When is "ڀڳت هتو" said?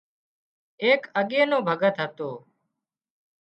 1.67-2.29